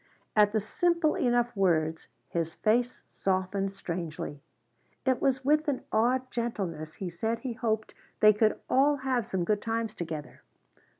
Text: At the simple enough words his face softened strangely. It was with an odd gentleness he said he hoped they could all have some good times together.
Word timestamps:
At 0.35 0.51
the 0.51 0.59
simple 0.59 1.13
enough 1.13 1.55
words 1.55 2.07
his 2.27 2.55
face 2.55 3.03
softened 3.11 3.71
strangely. 3.73 4.41
It 5.05 5.21
was 5.21 5.45
with 5.45 5.67
an 5.67 5.83
odd 5.91 6.31
gentleness 6.31 6.95
he 6.95 7.11
said 7.11 7.37
he 7.41 7.53
hoped 7.53 7.93
they 8.19 8.33
could 8.33 8.59
all 8.67 8.95
have 9.05 9.27
some 9.27 9.43
good 9.43 9.61
times 9.61 9.93
together. 9.93 10.41